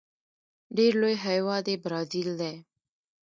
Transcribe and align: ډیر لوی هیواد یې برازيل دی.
ډیر 0.77 0.91
لوی 1.01 1.15
هیواد 1.25 1.65
یې 1.71 1.77
برازيل 1.83 2.29
دی. 2.41 2.53